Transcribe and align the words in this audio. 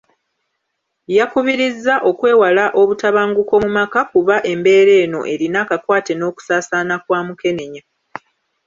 Yabakubirizza 1.17 1.93
okwewala 2.09 2.65
obutabanguko 2.81 3.53
mu 3.63 3.69
maka 3.77 3.99
kuba 4.11 4.35
embeera 4.51 4.93
eno 5.03 5.19
erina 5.33 5.57
akakwate 5.63 6.11
n’okusaasaana 6.15 6.95
kwa 7.03 7.19
Mukenenya. 7.27 7.83